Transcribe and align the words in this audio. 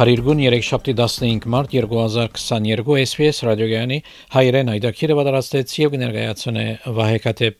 Փարիգուն 0.00 0.38
3-շաբթի 0.40 0.92
15 0.96 1.46
մարտ 1.52 1.74
2022 1.76 2.94
SPS 3.02 3.40
ռադիոգյանի 3.44 3.98
հայրեն 4.32 4.70
այդակիրը 4.74 5.16
պատրաստեց 5.18 5.74
եւ 5.76 5.96
ներկայացնե 6.00 6.64
Վահե 6.96 7.18
Կատեփ 7.26 7.58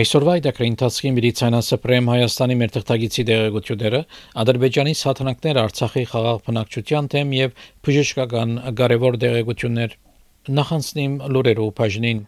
Այսօրվա 0.00 0.36
այդակրի 0.38 0.70
ընթացքին 0.72 1.16
միլիցիանասը 1.18 1.78
պրեմ 1.84 2.08
Հայաստանի 2.12 2.56
մեր 2.62 2.72
թղթագիտի 2.78 3.26
դեղեցությունները 3.28 4.00
Ադրբեջանի 4.42 4.94
սաթնակներ 5.02 5.60
Արցախի 5.66 6.04
խաղաղ 6.14 6.40
բնակչության 6.48 7.10
թեմ 7.12 7.34
եւ 7.36 7.64
բժշկական 7.84 8.56
կարևոր 8.80 9.20
դեղեցություններ 9.26 9.98
նախանցնիմ 10.56 11.20
լուրերով 11.36 11.74
բաժնին 11.82 12.24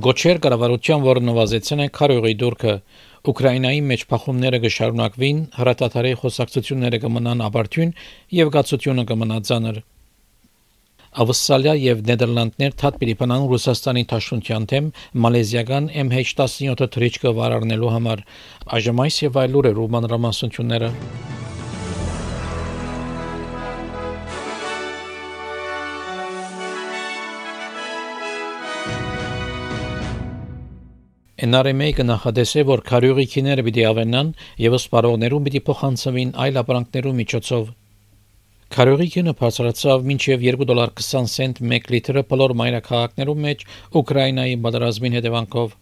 Գոչեր 0.00 0.38
կառավարության, 0.44 1.00
որը 1.04 1.20
նվազեցին 1.26 1.80
է 1.84 1.86
քարյուղի 1.96 2.34
դուրքը, 2.40 2.74
Ուկրաինայի 3.30 3.80
մեջ 3.90 4.02
փախումները 4.10 4.58
կշարունակվին, 4.62 5.40
հրատատարի 5.56 6.12
խոսակցությունները 6.20 7.00
կմնան 7.02 7.42
ապարդյուն 7.48 7.90
եւ 8.38 8.52
գացությունը 8.54 9.04
կմնա 9.10 9.40
ցաներ։ 9.50 9.80
Ավստրալիա 11.24 11.74
եւ 11.82 12.04
Նեդերլանդներ 12.06 12.76
թատ 12.80 13.00
պիլիպանան 13.02 13.48
Ռուսաստանի 13.50 14.04
ճաշունչյան 14.14 14.68
թեմ 14.72 14.92
մալեզիական 15.26 15.90
MH17 16.04 16.86
թրիչկը 16.96 17.34
վարարնելու 17.40 17.92
համար։ 17.96 18.24
Այժմ 18.78 19.04
այս 19.04 19.20
եւ 19.26 19.42
այլ 19.42 19.52
լուրեր 19.58 19.82
ու 19.84 19.90
մանրամասնությունները 19.98 21.29
NRM-ը 31.40 32.04
նախադեсե, 32.04 32.62
որ 32.68 32.80
քարյուղիքիները 32.84 33.62
պիտի 33.64 33.84
ավենան 33.88 34.32
եւ 34.60 34.74
սպառողներուն 34.76 35.46
պիտի 35.46 35.62
փոխանցվին 35.68 36.34
այլ 36.44 36.60
ապրանքներու 36.60 37.12
միջոցով։ 37.20 37.70
Քարյուղիքինը 38.76 39.34
բարձրացավ 39.40 40.04
մինչև 40.10 40.44
2 40.44 40.68
դոլար 40.68 40.92
20 41.00 41.32
سنت 41.32 41.62
1 41.64 41.88
լիտրը 41.94 42.24
բոլոր 42.34 42.54
մայրաքաղաքներու 42.60 43.38
մեջ 43.46 43.64
Ուկրաինայի 44.00 44.60
պատերազմին 44.68 45.16
հետևանքով։ 45.20 45.74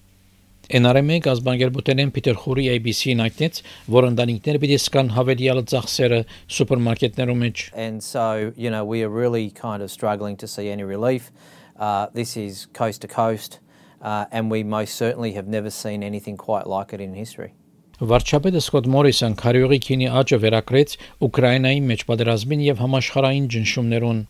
NRM-ի 0.78 1.18
գազբանգերբուտենեն 1.26 2.10
Պիտեր 2.14 2.38
Խուրի 2.38 2.64
ABC-ն 2.78 3.22
այդտենց, 3.26 3.62
որ 3.98 4.08
ընտանիքները 4.12 4.62
պիտի 4.62 4.78
սկան 4.78 5.14
հավելյալ 5.18 5.62
ծախսերը 5.74 6.18
սուպերմարկետներում 6.54 7.46
մեջ։ 7.48 7.62
And 7.74 8.04
so, 8.04 8.52
you 8.54 8.70
know, 8.70 8.84
we 8.84 9.02
are 9.02 9.10
really 9.10 9.50
kind 9.50 9.82
of 9.82 9.90
struggling 9.90 10.36
to 10.38 10.46
see 10.46 10.70
any 10.70 10.84
relief. 10.84 11.32
Uh, 11.78 12.06
this 12.14 12.36
is 12.36 12.68
coast 12.72 13.00
to 13.02 13.08
coast 13.08 13.58
uh, 14.02 14.26
and 14.30 14.50
we 14.50 14.62
most 14.62 14.94
certainly 14.96 15.32
have 15.32 15.48
never 15.48 15.70
seen 15.70 16.02
anything 16.02 16.36
quite 16.36 16.66
like 16.66 16.92
it 16.92 17.00
in 17.00 17.14
history. 17.14 17.52
Վարչապետը 17.98 18.60
Սկոտ 18.62 18.84
Մորիսոն 18.94 19.32
քարյուղի 19.40 19.78
քինի 19.82 20.10
աճը 20.20 20.36
վերակրեց 20.44 20.92
Ուկրաինայի 21.26 21.80
մեջ 21.86 22.04
պատերազմին 22.10 22.60
եւ 22.62 22.82
համաշխարհային 22.84 23.48
ճնշումներուն։ 23.54 24.20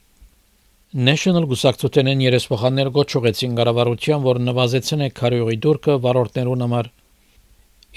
National 1.08 1.44
Գուսակցութենեն 1.50 2.22
երեսփոխաններ 2.24 2.88
գոչուեցին 2.96 3.58
կառավարության, 3.58 4.22
որ 4.24 4.40
նվազեցին 4.46 5.04
է 5.04 5.08
քարյուղի 5.20 5.56
դուրքը 5.68 5.96
վարորդներուն 6.06 6.64
համար։ 6.64 6.88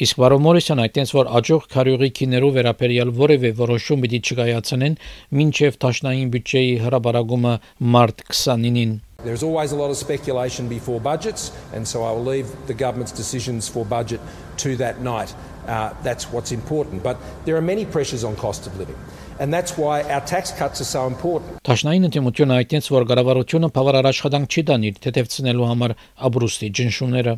Իսկ 0.02 0.20
Վարոմորիսյան 0.22 0.82
այդտենց 0.82 1.14
որ 1.16 1.30
աջող 1.40 1.66
քարյուղի 1.72 2.09
քիներով 2.20 2.53
վերապերյալ 2.58 3.09
որևէ 3.22 3.52
որոշում 3.62 4.03
պիտի 4.03 4.20
չկայացնեն, 4.28 5.00
մինչև 5.40 5.80
տաշնային 5.84 6.32
բյուջեի 6.36 6.76
հրաբարագումը 6.84 7.56
մարտ 7.96 8.24
29-ին։ 8.28 8.94
There's 9.25 9.43
always 9.43 9.73
a 9.73 9.77
lot 9.77 9.91
of 9.91 9.97
speculation 9.97 10.69
before 10.69 11.01
budgets, 11.01 11.51
and 11.73 11.87
so 11.87 12.05
I 12.05 12.12
will 12.12 12.25
leave 12.25 12.47
the 12.67 12.75
government's 12.75 13.12
decisions 13.12 13.69
for 13.69 13.84
budget 13.84 14.21
to 14.59 14.77
that 14.77 15.01
night. 15.01 15.34
Uh, 15.67 15.93
that's 16.03 16.31
what's 16.33 16.53
important. 16.53 17.03
But 17.03 17.17
there 17.45 17.57
are 17.57 17.62
many 17.62 17.84
pressures 17.84 18.23
on 18.25 18.37
cost 18.37 18.67
of 18.67 18.79
living. 18.79 18.97
And 19.41 19.53
that's 19.53 19.77
why 19.77 20.03
our 20.03 20.21
tax 20.21 20.53
cuts 20.53 20.81
are 20.81 20.89
so 20.89 21.07
important. 21.07 21.59
Տաշնային 21.69 22.07
ընդդիմությունը 22.09 22.55
այդտենց 22.61 22.87
որ 22.95 23.05
կառավարությունը 23.11 23.69
բավարար 23.77 24.09
աշխատանք 24.12 24.55
չի 24.55 24.62
դանի 24.71 24.93
թեթևցնելու 25.07 25.67
համար 25.71 25.95
աբրուստի 26.29 26.71
ջնշումները։ 26.79 27.34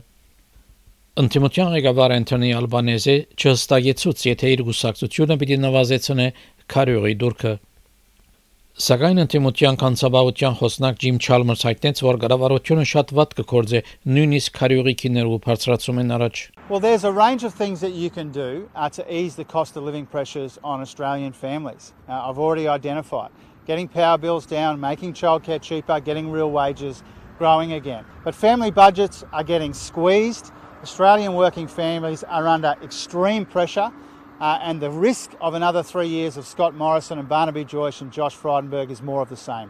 Ընդդիմության 1.18 1.72
ղեկավար 1.74 2.14
Անտոնի 2.14 2.50
Ալբանեզը 2.54 3.14
չհստակեցուց, 3.34 4.20
եթե 4.28 4.52
իր 4.54 4.60
գուսակցությունը 4.68 5.36
պիտի 5.40 5.56
նվազեցնե 5.64 6.26
քարյուղի 6.74 7.14
դուրքը։ 7.24 7.52
Սակայն 8.73 9.21
ընդդիմության 9.21 9.75
կանցաբավության 9.77 10.55
խոսնակ 10.57 10.95
Ջիմ 11.03 11.17
Չալմերս 11.21 11.61
հայտնեց, 11.67 11.99
որ 12.01 12.17
կառավարությունը 12.23 12.85
շատ 12.89 13.11
վատ 13.13 13.35
կգործե 13.37 13.81
նույնիսկ 14.15 14.55
քարյուղի 14.55 14.93
քիներով 15.01 15.35
բարձրացում 15.43 15.99
են 16.01 16.13
առաջ։ 16.15 16.41
Well, 16.71 16.81
there's 16.81 17.05
a 17.05 17.11
range 17.13 17.43
of 17.45 17.53
things 17.53 17.85
that 17.85 17.93
you 17.93 18.09
can 18.09 18.31
do 18.31 18.67
uh, 18.73 18.89
to 18.97 19.05
ease 19.05 19.35
the 19.35 19.45
cost 19.45 19.77
of 19.77 19.83
living 19.83 20.07
pressures 20.07 20.57
on 20.63 20.81
Australian 20.81 21.33
families. 21.33 21.93
Uh, 22.09 22.25
I've 22.25 22.39
already 22.39 22.67
identified 22.67 23.29
getting 23.67 23.87
power 23.87 24.17
bills 24.17 24.47
down, 24.47 24.79
making 24.81 25.13
childcare 25.13 25.61
cheaper, 25.61 25.99
getting 25.99 26.31
real 26.31 26.49
wages 26.49 27.03
growing 27.37 27.73
again. 27.73 28.03
But 28.23 28.33
family 28.33 28.71
budgets 28.71 29.23
are 29.31 29.43
getting 29.43 29.73
squeezed. 29.75 30.49
Australian 30.81 31.35
working 31.35 31.67
families 31.67 32.23
are 32.23 32.47
under 32.47 32.73
extreme 32.81 33.45
pressure. 33.45 33.93
Uh, 34.43 34.59
and 34.61 34.81
the 34.81 34.91
risk 34.91 35.31
of 35.39 35.53
another 35.53 35.81
three 35.81 36.09
years 36.09 36.35
of 36.35 36.45
Scott 36.45 36.75
Morrison 36.75 37.17
and 37.17 37.29
Barnaby 37.29 37.63
Joyce 37.63 38.01
and 38.01 38.11
Josh 38.11 38.35
Frydenberg 38.35 38.91
is 38.91 39.01
more 39.01 39.21
of 39.21 39.29
the 39.29 39.39
same. 39.39 39.69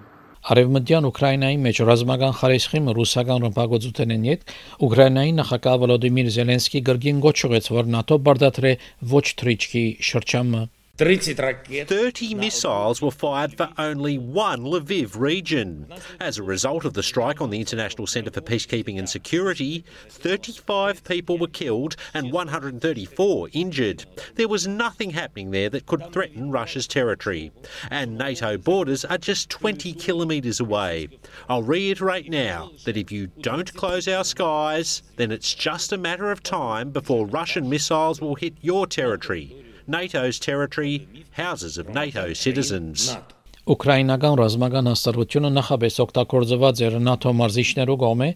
Արևմտյան 0.49 1.05
Ուկրաինայի 1.09 1.59
մեջ 1.65 1.81
ռազմական 1.89 2.33
խարիսխիմը 2.39 2.95
ռուսական 2.97 3.45
ռմբակոծութենեն 3.45 4.25
հետ 4.29 4.55
Ուկրաինայի 4.87 5.35
նախագահ 5.39 5.77
Վլոդիմիր 5.83 6.31
Զելենսկի 6.37 6.81
գրգին 6.89 7.21
գոչուեց, 7.27 7.69
որ 7.77 7.91
ՆԱՏՕ 8.01 8.17
բարդատրե 8.25 8.71
ոչ 9.13 9.25
թրիչքի 9.43 9.85
շրջանը 10.09 10.63
30 10.99 12.35
missiles 12.35 13.01
were 13.01 13.09
fired 13.09 13.57
for 13.57 13.67
only 13.79 14.19
one 14.19 14.61
Lviv 14.61 15.17
region. 15.17 15.91
As 16.19 16.37
a 16.37 16.43
result 16.43 16.85
of 16.85 16.93
the 16.93 17.01
strike 17.01 17.41
on 17.41 17.49
the 17.49 17.59
International 17.59 18.05
Centre 18.05 18.29
for 18.29 18.41
Peacekeeping 18.41 18.99
and 18.99 19.09
Security, 19.09 19.83
35 20.09 21.03
people 21.03 21.39
were 21.39 21.47
killed 21.47 21.95
and 22.13 22.31
134 22.31 23.49
injured. 23.53 24.05
There 24.35 24.47
was 24.47 24.67
nothing 24.67 25.09
happening 25.09 25.49
there 25.49 25.71
that 25.71 25.87
could 25.87 26.13
threaten 26.13 26.51
Russia's 26.51 26.85
territory. 26.85 27.51
And 27.89 28.15
NATO 28.15 28.59
borders 28.59 29.03
are 29.03 29.17
just 29.17 29.49
20 29.49 29.93
kilometres 29.93 30.59
away. 30.59 31.07
I'll 31.49 31.63
reiterate 31.63 32.29
now 32.29 32.69
that 32.85 32.97
if 32.97 33.11
you 33.11 33.31
don't 33.41 33.73
close 33.73 34.07
our 34.07 34.23
skies, 34.23 35.01
then 35.15 35.31
it's 35.31 35.55
just 35.55 35.91
a 35.91 35.97
matter 35.97 36.29
of 36.29 36.43
time 36.43 36.91
before 36.91 37.25
Russian 37.25 37.67
missiles 37.67 38.21
will 38.21 38.35
hit 38.35 38.53
your 38.61 38.85
territory. 38.85 39.62
NATO's 39.87 40.39
territory, 40.39 41.07
houses 41.31 41.77
of 41.77 41.89
NATO 41.89 42.31
citizens. 42.33 43.17
Ուկրաինական 43.63 44.37
ռազմական 44.39 44.87
հաստատությունը 44.91 45.49
նախաբես 45.57 45.97
օգտագործված 46.03 46.83
էր 46.87 46.95
ՆԱԹՕ 46.99 47.33
մարզիչներու 47.39 47.97
կողմէ 48.03 48.29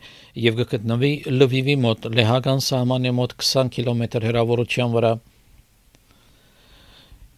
եւ 0.44 0.59
կգտնվի 0.59 1.11
Լվիվի 1.39 1.75
մոտ 1.83 2.07
լեհական 2.19 2.59
սահմանի 2.67 3.13
մոտ 3.19 3.35
20 3.44 3.71
կիլոմետր 3.77 4.27
հեռավորության 4.27 4.94
վրա։ 4.97 5.13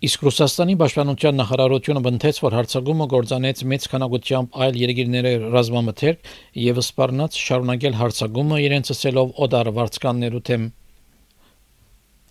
Իսկ 0.09 0.25
Ռուսաստանի 0.29 0.75
պաշտպանության 0.81 1.39
նախարարությունը 1.43 2.03
բնթեց, 2.09 2.41
որ 2.49 2.57
հարցակումը 2.59 3.07
գործանեց 3.13 3.63
մեծ 3.73 3.87
քանակությամբ 3.93 4.59
այլ 4.65 4.77
երկիրների 4.85 5.33
ռազմամթերք 5.53 6.29
եւ 6.65 6.83
սպառնաց 6.85 7.41
շարունակել 7.45 7.97
հարցակումը 8.01 8.61
իրենց 8.69 8.93
ասելով 8.95 9.33
օդար 9.49 9.73
վարձկաններու 9.77 10.45
թեմ։ 10.49 10.69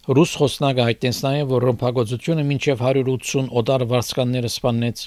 Ռուս 0.09 0.31
խոսնակը 0.41 0.85
հայտնեց 0.87 1.19
նաև, 1.21 1.51
որ 1.53 1.65
ռմբակոծությունը 1.69 2.45
մինչև 2.49 2.79
180 2.81 3.51
օտար 3.61 3.83
վարձկանները 3.91 4.51
սպանեց։ 4.55 5.03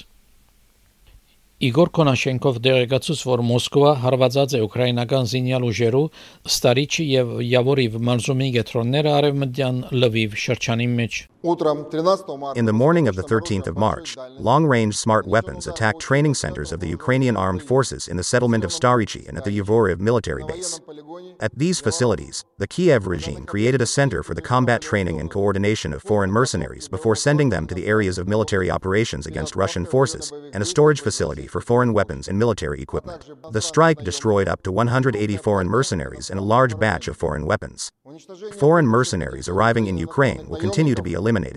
Իգոր 1.68 1.90
Կոնաշենկով 1.98 2.60
դերեկացուց, 2.66 3.24
որ 3.32 3.42
Մոսկվա 3.48 3.90
հարվածած 4.04 4.54
է 4.54 4.62
ուկրաինական 4.68 5.26
զինյալ 5.32 5.66
ուժերու 5.72 6.04
Ստարիչի 6.52 7.08
եւ 7.08 7.34
Յավորիվ 7.48 7.98
մարզումի 8.12 8.48
գետրոնները 8.60 9.14
արևմտյան 9.18 9.82
Լվիվ 9.98 10.38
շրջանի 10.46 10.88
մեջ։ 11.02 11.18
In 11.44 12.66
the 12.66 12.72
morning 12.72 13.08
of 13.08 13.16
the 13.16 13.22
13th 13.24 13.66
of 13.66 13.76
March, 13.76 14.16
long 14.38 14.64
range 14.64 14.96
smart 14.96 15.26
weapons 15.26 15.66
attacked 15.66 16.00
training 16.00 16.34
centers 16.34 16.70
of 16.70 16.78
the 16.78 16.86
Ukrainian 16.86 17.36
armed 17.36 17.64
forces 17.64 18.06
in 18.06 18.16
the 18.16 18.22
settlement 18.22 18.62
of 18.62 18.70
Starichi 18.70 19.26
and 19.28 19.36
at 19.36 19.44
the 19.44 19.50
Yuvoriv 19.58 19.98
military 19.98 20.44
base. 20.44 20.80
At 21.40 21.58
these 21.58 21.80
facilities, 21.80 22.44
the 22.58 22.68
Kiev 22.68 23.08
regime 23.08 23.44
created 23.44 23.82
a 23.82 23.86
center 23.86 24.22
for 24.22 24.34
the 24.34 24.40
combat 24.40 24.82
training 24.82 25.18
and 25.18 25.28
coordination 25.28 25.92
of 25.92 26.04
foreign 26.04 26.30
mercenaries 26.30 26.86
before 26.86 27.16
sending 27.16 27.48
them 27.48 27.66
to 27.66 27.74
the 27.74 27.86
areas 27.86 28.18
of 28.18 28.28
military 28.28 28.70
operations 28.70 29.26
against 29.26 29.56
Russian 29.56 29.84
forces, 29.84 30.30
and 30.52 30.62
a 30.62 30.66
storage 30.66 31.00
facility 31.00 31.48
for 31.48 31.60
foreign 31.60 31.92
weapons 31.92 32.28
and 32.28 32.38
military 32.38 32.80
equipment. 32.80 33.28
The 33.50 33.60
strike 33.60 34.04
destroyed 34.04 34.46
up 34.46 34.62
to 34.62 34.70
180 34.70 35.36
foreign 35.38 35.68
mercenaries 35.68 36.30
and 36.30 36.38
a 36.38 36.44
large 36.44 36.78
batch 36.78 37.08
of 37.08 37.16
foreign 37.16 37.46
weapons. 37.46 37.90
Foreign 38.58 38.86
mercenaries 38.86 39.48
arriving 39.48 39.86
in 39.86 39.96
Ukraine 39.96 40.48
will 40.48 40.60
continue 40.60 40.94
to 40.94 41.02
be 41.02 41.12
eliminated. 41.14 41.56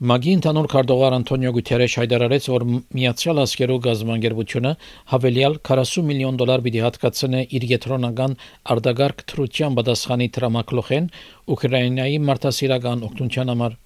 Մագի 0.00 0.32
ընդհանուր 0.38 0.66
քարտուղար 0.72 1.14
Անտոնիո 1.16 1.50
Գուտերեշ 1.56 1.94
հայտարարեց, 2.00 2.46
որ 2.52 2.62
Միացյալ 2.96 3.40
Աշխարհի 3.42 3.74
գազբանգերությունը 3.86 4.72
հավելյալ 5.12 5.58
40 5.70 6.06
միլիոն 6.10 6.38
դոլար 6.40 6.64
պիտի 6.66 6.80
հատկացնե 6.86 7.42
իր 7.58 7.66
եթրոնական 7.72 8.36
արդագարգ 8.74 9.26
թրության 9.32 9.76
պատասխանի 9.80 10.30
դրամակլոխեն 10.38 11.12
Ուկրաինայի 11.56 12.16
մարդասիրական 12.30 13.04
օգնության 13.10 13.52
համար։ 13.52 13.78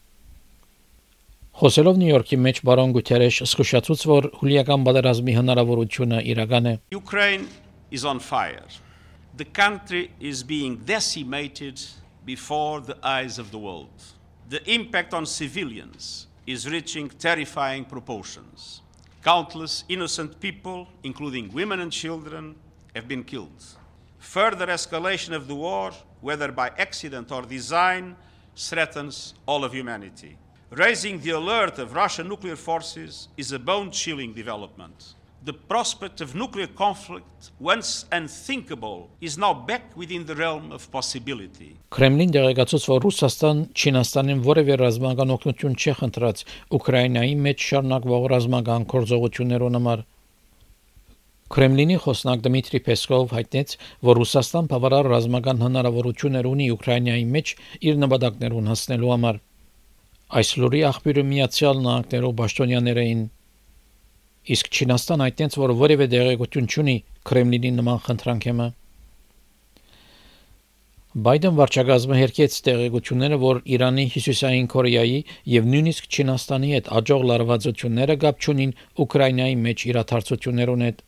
Խոսելով 1.64 2.00
Նյու 2.04 2.14
Յորքի 2.14 2.40
մեջ 2.46 2.62
բարոն 2.70 2.94
Գուտերեշ 2.94 3.42
զսկուշացուց, 3.48 4.08
որ 4.14 4.32
հուլիական 4.38 4.86
պատերազմի 4.86 5.38
հնարավորությունը 5.42 6.24
իրական 6.34 6.70
է։ 6.70 6.78
Ukraine 6.94 7.46
is 7.90 8.06
on 8.06 8.22
fire. 8.22 8.66
The 9.36 9.44
country 9.44 10.12
is 10.20 10.44
being 10.44 10.76
decimated 10.76 11.82
before 12.24 12.80
the 12.80 12.96
eyes 13.02 13.40
of 13.40 13.50
the 13.50 13.58
world. 13.58 13.90
The 14.48 14.62
impact 14.70 15.12
on 15.12 15.26
civilians 15.26 16.28
is 16.46 16.70
reaching 16.70 17.08
terrifying 17.08 17.84
proportions. 17.84 18.82
Countless 19.24 19.82
innocent 19.88 20.38
people, 20.38 20.86
including 21.02 21.52
women 21.52 21.80
and 21.80 21.90
children, 21.90 22.54
have 22.94 23.08
been 23.08 23.24
killed. 23.24 23.64
Further 24.20 24.68
escalation 24.68 25.34
of 25.34 25.48
the 25.48 25.56
war, 25.56 25.90
whether 26.20 26.52
by 26.52 26.70
accident 26.78 27.32
or 27.32 27.42
design, 27.42 28.14
threatens 28.54 29.34
all 29.46 29.64
of 29.64 29.72
humanity. 29.72 30.36
Raising 30.70 31.18
the 31.18 31.30
alert 31.30 31.80
of 31.80 31.94
Russian 31.94 32.28
nuclear 32.28 32.56
forces 32.56 33.26
is 33.36 33.50
a 33.50 33.58
bone 33.58 33.90
chilling 33.90 34.32
development 34.32 35.14
the 35.44 35.52
prospect 35.52 36.20
of 36.22 36.34
nuclear 36.34 36.66
conflict, 36.66 37.50
once 37.60 38.06
unthinkable, 38.10 39.10
is 39.20 39.36
now 39.36 39.52
back 39.52 39.82
within 39.94 40.24
the 40.24 40.34
realm 40.34 40.72
of 40.72 40.90
possibility. 40.90 41.76
Կրեմլին 41.92 42.32
դեղեկացուց, 42.32 42.86
որ 42.92 43.04
Ռուսաստան 43.04 43.60
Չինաստանին 43.76 44.40
որևէ 44.48 44.78
ռազմական 44.80 45.34
օգնություն 45.36 45.76
չի 45.76 45.94
խնդրած 46.00 46.44
Ուկրաինայի 46.78 47.36
մեջ 47.44 47.68
շարունակվող 47.68 48.26
ռազմական 48.34 48.88
գործողություններուն 48.94 49.78
համար։ 49.78 50.04
Կրեմլինի 51.54 51.96
խոսնակ 52.06 52.44
Դմիտրի 52.48 52.80
Պեսկով 52.88 53.36
հայտնեց, 53.36 53.76
որ 54.08 54.20
Ռուսաստան 54.24 54.70
բավարար 54.72 55.10
ռազմական 55.12 55.64
հնարավորություններ 55.66 56.48
ունի 56.54 56.70
Ուկրաինայի 56.78 57.26
մեջ 57.36 57.56
իր 57.84 58.00
նպատակներուն 58.00 58.70
հասնելու 58.72 59.12
համար։ 59.14 59.40
Այս 60.34 60.50
լուրի 60.64 60.80
աղբյուրը 60.88 61.24
Միացյալ 61.30 61.82
Նահանգներով 61.84 62.32
պաշտոնյաներային 62.40 63.24
իսկ 64.52 64.66
Չինաստան 64.74 65.24
այդտենց 65.24 65.58
որ 65.64 65.72
որևէ 65.80 66.06
դեղեցություն 66.14 66.66
չունի 66.74 66.96
Կրեմլինի 67.30 67.70
նման 67.80 68.00
խնդրանքեմը 68.08 68.66
Բայդեն 71.14 71.58
վարչագազմը 71.60 72.16
հերքեց 72.18 72.54
տեղեկությունները, 72.66 73.36
որ 73.38 73.58
Իրանի 73.74 74.04
Հյուսիսային 74.14 74.64
Կորեայի 74.72 75.18
եւ 75.52 75.68
նույնիսկ 75.74 76.08
Չինաստանի 76.10 76.70
հետ 76.74 76.88
աջող 76.98 77.26
լարվածությունները 77.30 78.16
գապ 78.24 78.40
չունին 78.42 78.72
Ուկրաինայի 79.04 79.58
մեջ 79.66 79.84
իրադարձություններուն 79.94 80.84
հետ։ 80.88 81.04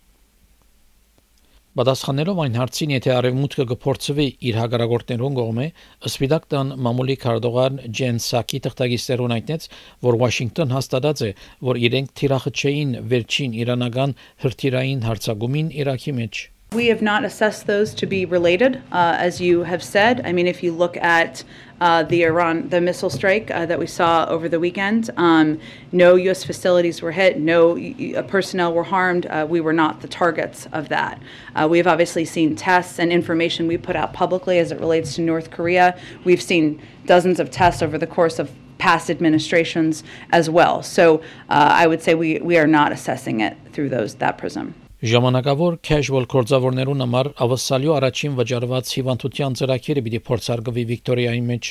Պատասխանելով 1.77 2.39
այն 2.41 2.55
հարցին, 2.57 2.93
եթե 2.95 3.11
արևմուտքը 3.13 3.65
կփորձվի 3.73 4.25
իր 4.49 4.59
հագարագործներուն 4.63 5.35
կողմէ, 5.39 5.67
Սպիտակ 6.09 6.47
տան 6.55 6.71
մամուլի 6.87 7.17
քարտուղար 7.27 7.77
Ջեն 8.01 8.23
Սակի 8.27 8.63
տխտագիստերուն 8.69 9.37
այդտենց, 9.37 9.69
որ 10.09 10.21
Վաշինգտոն 10.25 10.75
հաստատած 10.79 11.25
է, 11.29 11.31
որ 11.69 11.85
իրենք 11.91 12.19
թիրախը 12.23 12.57
չէին 12.57 12.99
վերջին 13.13 13.61
իրանական 13.61 14.19
հրթիռային 14.47 15.09
հարձակումին 15.13 15.73
Իրաքի 15.85 16.21
մեջ։ 16.25 16.47
We 16.77 16.89
have 16.89 17.01
not 17.01 17.25
assessed 17.25 17.67
those 17.67 17.95
to 17.95 18.05
be 18.05 18.27
related, 18.27 18.83
uh, 18.93 19.17
as 19.19 19.41
you 19.41 19.63
have 19.63 19.83
said. 19.83 20.21
I 20.27 20.33
mean, 20.33 20.47
if 20.47 20.63
you 20.63 20.73
look 20.73 20.99
at 20.99 21.43
uh, 21.81 22.03
the 22.03 22.25
Iran, 22.25 22.69
the 22.69 22.83
missile 22.83 23.09
strike 23.09 23.51
uh, 23.51 23.65
that 23.65 23.79
we 23.79 23.87
saw 23.87 24.27
over 24.27 24.47
the 24.47 24.61
weekend, 24.61 25.09
um, 25.17 25.59
no 25.91 26.17
U.S. 26.17 26.45
facilities 26.45 27.01
were 27.01 27.13
hit, 27.13 27.39
no 27.39 27.79
uh, 27.79 28.21
personnel 28.25 28.75
were 28.75 28.85
harmed. 28.85 29.25
Uh, 29.25 29.47
we 29.49 29.59
were 29.59 29.73
not 29.73 30.03
the 30.03 30.09
targets 30.09 30.69
of 30.75 30.91
that. 30.91 31.19
Uh, 31.55 31.67
we 31.67 31.79
have 31.79 31.87
obviously 31.87 32.27
seen 32.27 32.55
tests 32.55 32.99
and 32.99 33.11
information 33.11 33.67
we 33.67 33.79
put 33.79 33.97
out 33.97 34.13
publicly 34.13 34.59
as 34.59 34.71
it 34.71 34.79
relates 34.79 35.15
to 35.15 35.23
North 35.23 35.51
Korea. 35.51 35.99
We've 36.25 36.43
seen 36.43 36.83
dozens 37.07 37.41
of 37.41 37.51
tests 37.51 37.81
over 37.81 37.97
the 37.97 38.07
course 38.07 38.39
of 38.39 38.53
past 38.77 39.09
administrations 39.09 40.05
as 40.31 40.51
well. 40.51 40.83
So 40.83 41.23
I 41.49 41.87
would 41.87 42.03
say 42.03 42.15
we, 42.15 42.39
we 42.41 42.59
are 42.59 42.67
not 42.67 42.93
assessing 42.93 43.41
it 43.41 43.57
through 43.73 43.89
those 43.89 44.17
that 44.17 44.37
prism. 44.37 44.75
Ժամանակավոր 44.97 45.75
casual 45.85 46.25
կորձավորներուն 46.33 47.03
համար 47.05 47.29
ավսալյո 47.45 47.97
առաջին 47.99 48.37
վճարված 48.39 48.93
հիվանդության 48.97 49.57
ծրագիրը 49.61 50.03
պիտի 50.07 50.21
փորձարկվի 50.29 50.85
Վիկտորիայի 50.91 51.43
մեջ։ 51.51 51.69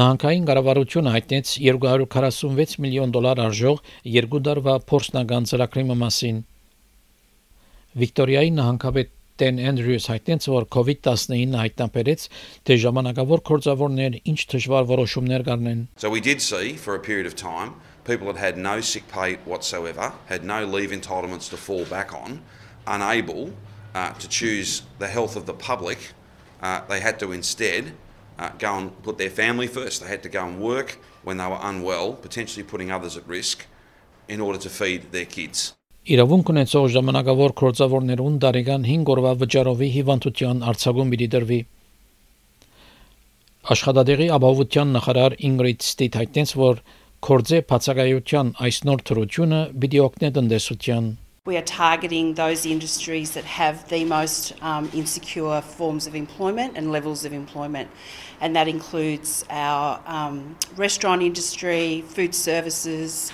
Նահանգային 0.00 0.48
կառավարությունը 0.48 1.12
հայտնեց 1.14 1.52
246 1.62 2.74
միլիոն 2.82 3.14
դոլար 3.14 3.42
արժող 3.46 3.78
երկու 4.16 4.42
դարվա 4.48 4.74
փորձնական 4.90 5.46
ծրագրի 5.52 5.84
մասին։ 6.02 6.42
Վիկտորիայի 8.02 8.52
նահանգապետ 8.58 9.14
Տեն 9.42 9.62
Էնդրյուս 9.62 10.06
հայտնեց, 10.12 10.44
որ 10.52 10.66
COVID-19 10.76 11.54
հայտնաբերեց, 11.62 12.26
թե 12.68 12.74
ժամանակավոր 12.82 13.40
կորձավորներ 13.48 14.18
ինչ 14.28 14.40
դժվար 14.52 14.90
որոշումներ 14.90 15.46
կառնեն։ 15.46 15.80
So 16.02 16.10
we 16.10 16.20
did 16.20 16.42
see 16.42 16.74
for 16.76 16.94
a 16.94 17.00
period 17.00 17.26
of 17.26 17.34
time 17.34 17.72
people 18.03 18.27
had 18.27 18.37
had 18.37 18.57
no 18.57 18.81
sick 18.81 19.07
pay 19.07 19.35
whatsoever, 19.45 20.13
had 20.27 20.43
no 20.43 20.65
leave 20.65 20.91
entitlements 20.91 21.49
to 21.49 21.57
fall 21.57 21.85
back 21.85 22.13
on, 22.13 22.41
unable 22.85 23.53
uh, 23.93 24.13
to 24.13 24.27
choose 24.27 24.83
the 24.99 25.07
health 25.07 25.35
of 25.35 25.45
the 25.45 25.53
public. 25.53 26.13
Uh, 26.61 26.81
they 26.87 26.99
had 26.99 27.19
to 27.19 27.31
instead 27.31 27.93
uh, 28.39 28.49
go 28.57 28.77
and 28.77 29.03
put 29.03 29.17
their 29.17 29.29
family 29.29 29.67
first. 29.67 30.01
They 30.01 30.07
had 30.07 30.23
to 30.23 30.29
go 30.29 30.45
and 30.45 30.59
work 30.59 30.97
when 31.23 31.37
they 31.37 31.47
were 31.47 31.59
unwell, 31.61 32.13
potentially 32.13 32.63
putting 32.63 32.91
others 32.91 33.17
at 33.17 33.27
risk, 33.27 33.65
in 34.27 34.39
order 34.41 34.59
to 34.59 34.69
feed 34.69 35.11
their 35.11 35.25
kids. 35.25 35.73
Իրավունք 36.07 36.49
ունեցող 36.53 36.85
ժամանակավոր 36.93 37.51
կորձավորներուն 37.59 38.35
դարեգան 38.43 38.85
5 38.87 39.09
օրվա 39.11 39.31
վճարովի 39.41 39.89
հիվանդության 39.95 40.61
արձակում 40.71 41.09
պիտի 41.13 41.27
դրվի։ 41.33 41.57
Աշխատադեղի 43.75 44.27
ապահովության 44.37 44.93
նախարար 44.95 45.35
Ինգրիդ 45.49 45.83
Ստիտ 45.83 46.13
հայտնեց, 46.21 46.53
որ 46.61 46.79
կորձե 47.27 47.61
բացակայության 47.69 48.51
այս 48.65 48.77
նոր 48.87 49.01
թրությունը 49.09 49.61
պիտի 49.83 50.03
օգնի 50.07 50.29
տնտեսության 50.37 51.15
We 51.47 51.55
are 51.55 51.63
targeting 51.63 52.33
those 52.33 52.65
industries 52.65 53.31
that 53.31 53.45
have 53.45 53.87
the 53.87 54.03
most 54.03 54.51
um, 54.61 54.89
insecure 54.93 55.61
forms 55.61 56.05
of 56.05 56.13
employment 56.13 56.75
and 56.75 56.91
levels 56.91 57.23
of 57.23 57.31
employment. 57.31 57.89
And 58.41 58.53
that 58.57 58.67
includes 58.67 59.45
our 59.49 60.01
um, 60.05 60.57
restaurant 60.75 61.21
industry, 61.23 62.03
food 62.05 62.35
services, 62.35 63.31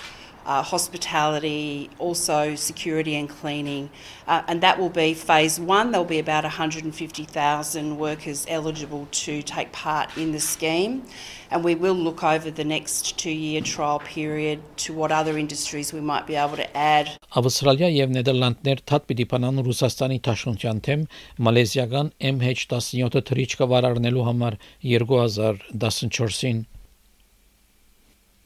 uh, 0.48 0.62
hospitality, 0.62 1.90
also 1.98 2.54
security 2.54 3.14
and 3.16 3.28
cleaning. 3.28 3.90
Uh, 4.26 4.42
and 4.46 4.60
that 4.60 4.78
will 4.78 4.90
be 4.90 5.14
phase 5.14 5.58
one. 5.58 5.90
There'll 5.90 6.04
be 6.04 6.18
about 6.18 6.44
150,000 6.44 7.98
workers 7.98 8.44
eligible 8.48 9.08
to 9.10 9.42
take 9.42 9.72
part 9.72 10.16
in 10.16 10.32
the 10.32 10.40
scheme. 10.40 11.04
And 11.50 11.62
we 11.62 11.74
will 11.74 11.94
look 11.94 12.24
over 12.24 12.50
the 12.50 12.64
next 12.64 13.16
two 13.18 13.30
year 13.30 13.60
trial 13.60 14.00
period 14.00 14.60
to 14.78 14.92
what 14.92 15.12
other 15.12 15.38
industries 15.38 15.92
we 15.92 16.00
might 16.00 16.26
be 16.26 16.34
able 16.34 16.56
to 16.56 16.76
add. 16.76 17.08
Ավստրալիա 17.34 17.90
եւ 17.94 18.12
Նեդերլանդներ 18.16 18.82
թատ 18.90 19.08
պիտի 19.10 19.26
բանան 19.30 19.62
Ռուսաստանի 19.68 20.18
Թաշունչյան 20.26 20.82
թեմ 20.88 21.06
մալեզիական 21.46 22.12
MH17 22.34 23.24
թրիչկը 23.30 23.70
վարարնելու 23.70 24.26
համար 24.30 24.58
2014-ին 24.82 26.64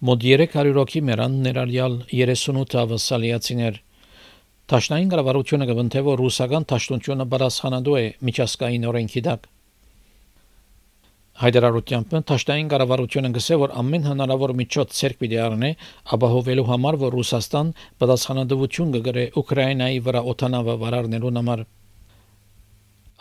Մոտ 0.04 0.24
300 0.28 0.74
հոգի 0.76 1.00
մեռան 1.08 1.36
ներառյալ 1.46 1.94
38 2.12 2.74
ավասալիացիներ։ 2.82 3.76
Տաշնային 4.74 5.12
կառավարությունը 5.14 5.68
կվնթե 5.70 6.02
որ 6.08 6.18
ռուսական 6.20 6.66
ճաշտոնությունը 6.72 7.28
բարասխանադու 7.34 7.96
է 8.00 8.04
միջազգային 8.30 8.88
օրենքի 8.90 9.24
դակ։ 9.28 9.48
Հայդարարությամբ 11.44 12.18
Տաշնային 12.34 12.74
կառավարությունը 12.74 13.32
գսե 13.38 13.60
որ 13.64 13.76
ամեն 13.84 14.10
հնարավոր 14.10 14.54
միջոց 14.60 14.98
ցերկ 15.00 15.24
պիտի 15.24 15.40
առնե 15.46 15.72
ապահովելու 16.18 16.68
համար 16.74 17.00
որ 17.06 17.18
Ռուսաստան 17.20 17.72
պատասխանատվություն 18.04 18.94
կգրե 18.98 19.26
Ուկրաինայի 19.40 20.04
վրա 20.10 20.26
օտանավը 20.34 20.78
վարարնելու 20.84 21.34
համար։ 21.40 21.66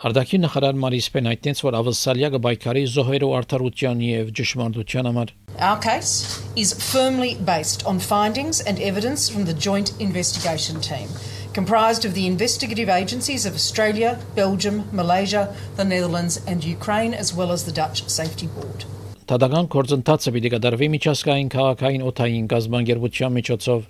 Արդակի 0.01 0.37
նախարար 0.43 0.77
Մարիս 0.83 1.07
Պեն 1.13 1.27
հայտնեց 1.29 1.59
որ 1.63 1.75
ավսալիա 1.79 2.29
կբայքարի 2.33 2.81
զոհերու 2.93 3.29
արդարության 3.37 3.99
եւ 4.03 4.31
ճշմարտության 4.39 5.09
համար։ 5.09 5.33
Our 5.67 5.79
case 5.85 6.41
is 6.57 6.73
firmly 6.73 7.35
based 7.49 7.85
on 7.85 7.99
findings 7.99 8.59
and 8.59 8.81
evidence 8.81 9.29
from 9.29 9.45
the 9.45 9.53
Joint 9.53 9.93
Investigation 10.01 10.81
Team, 10.81 11.13
comprised 11.53 12.03
of 12.09 12.15
the 12.17 12.25
investigative 12.25 12.89
agencies 12.89 13.45
of 13.45 13.53
Australia, 13.53 14.17
Belgium, 14.35 14.83
Malaysia, 14.91 15.53
the 15.77 15.85
Netherlands, 15.85 16.41
and 16.47 16.65
Ukraine, 16.65 17.13
as 17.13 17.33
well 17.33 17.51
as 17.53 17.63
the 17.63 17.71
Dutch 17.71 18.03
Safety 18.09 18.49
Board. 18.57 18.89
Տադական 19.29 19.69
կորձընթացը 19.71 20.31
պիտի 20.35 20.49
կդարվի 20.57 20.87
միջազգային 20.97 21.49
քաղաքային 21.53 22.01
օթային 22.09 22.47
գազբանգերության 22.51 23.37
միջոցով 23.39 23.85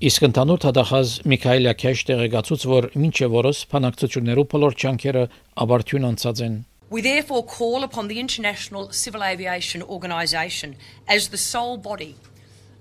Իսկ 0.00 0.24
ընդհանուր 0.26 0.58
թադախած 0.60 1.12
Միքայել 1.32 1.66
Յակեշ 1.70 2.00
տեղեկացուց, 2.08 2.64
որ 2.68 2.86
մինչև 3.00 3.36
օրս 3.40 3.60
փանակցություններու 3.70 4.44
բոլոր 4.52 4.74
չանքերը 4.76 5.22
ավարտյուն 5.64 6.08
անցած 6.10 6.42
են։ 6.46 6.58
We 6.90 7.00
therefore 7.00 7.42
call 7.42 7.82
upon 7.82 8.08
the 8.08 8.20
International 8.20 8.92
Civil 8.92 9.24
Aviation 9.24 9.82
Organisation 9.82 10.76
as 11.08 11.28
the 11.28 11.38
sole 11.38 11.78
body 11.78 12.14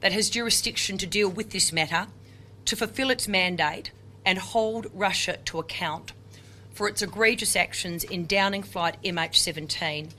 that 0.02 0.12
has 0.12 0.30
jurisdiction 0.30 0.98
to 1.00 1.08
deal 1.08 1.30
with 1.30 1.52
this 1.52 1.72
matter 1.72 2.08
to 2.66 2.76
fulfil 2.76 3.10
its 3.10 3.28
mandate 3.28 3.92
and 4.26 4.38
hold 4.38 4.88
Russia 4.94 5.38
to 5.46 5.60
account 5.60 6.12
for 6.74 6.90
its 6.90 7.02
egregious 7.02 7.56
actions 7.56 8.04
in 8.04 8.28
downing 8.28 8.62
flight 8.62 8.98
MH17 9.04 10.12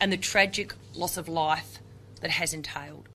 and 0.00 0.12
the 0.12 0.16
tragic 0.16 0.74
loss 0.94 1.16
of 1.16 1.28
life 1.28 1.78
that 2.20 2.30
has 2.32 2.52
entailed. 2.52 3.08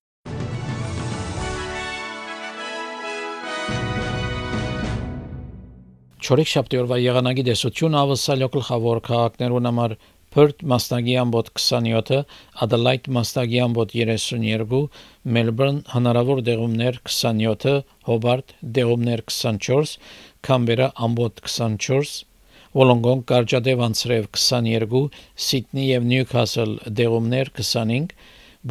Չորեք 6.23 6.51
շաբթի 6.51 6.79
օրվա 6.79 6.97
եղանակի 7.03 7.43
դեսություն 7.49 7.95
ավսալյո 7.99 8.47
գլխավոր 8.55 8.99
քաղաքներուն 9.07 9.65
համար 9.69 9.93
Perth 10.35 10.61
մասնագի 10.73 11.15
ամբոտ 11.19 11.49
27-ը, 11.61 12.19
Adelaide 12.67 13.15
մասնագի 13.17 13.59
ամբոտ 13.65 13.95
32, 14.01 14.79
Melbourne 15.37 15.81
հնարավոր 15.95 16.43
դեղումներ 16.47 17.01
27-ը, 17.09 17.73
Hobart 18.07 18.55
դեղումներ 18.77 19.25
24, 19.33 19.97
Canberra 20.47 20.87
ամբոտ 21.09 21.43
24, 21.49 22.13
Wollongong 22.79 23.25
կարճադև 23.33 23.83
անցրև 23.89 24.29
22, 24.39 25.01
Sydney 25.49 25.89
եւ 25.89 26.07
Newcastle 26.13 26.77
դեղումներ 27.01 27.51
25, 27.59 28.15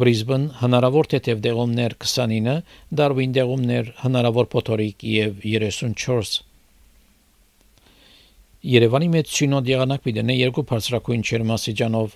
Brisbane 0.04 0.48
հնարավոր 0.62 1.10
թեթև 1.12 1.44
դեղումներ 1.48 1.98
29, 2.06 2.56
Darwin 3.02 3.36
դեղումներ 3.36 3.92
հնարավոր 4.06 4.50
փոթորիկ 4.56 5.06
եւ 5.18 5.44
34 5.44 6.40
Երևանի 8.67 9.07
մեծ 9.13 9.33
սյունոտ 9.37 9.67
եղանակ 9.71 10.01
պիտենե 10.07 10.35
երկու 10.37 10.63
բարձրակույն 10.71 11.25
չերմասիջանով 11.27 12.15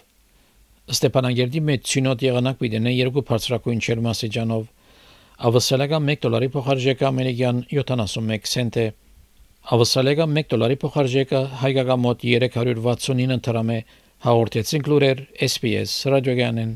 Ստեփանագերդի 0.95 1.61
մեծ 1.67 1.91
սյունոտ 1.91 2.23
եղանակ 2.25 2.57
պիտենե 2.61 2.93
երկու 2.97 3.23
բարձրակույն 3.29 3.83
չերմասիջանով 3.85 4.65
Ավսալական 5.51 6.09
1 6.13 6.23
դոլարի 6.25 6.49
փոխարժեքը 6.55 7.07
ամերիկյան 7.11 7.61
71 7.77 8.51
سنت 8.53 8.79
է 8.81 8.87
Ավսալական 9.77 10.39
1 10.43 10.53
դոլարի 10.53 10.79
փոխարժեքը 10.85 11.43
հայկական 11.63 12.01
մոտ 12.05 12.25
369 12.29 13.43
դրամ 13.49 13.75
է 13.77 13.81
հաղորդեցին 14.27 14.89
լուրեր 14.91 15.27
SPS 15.49 15.99
ռադիոգյանեն 16.13 16.75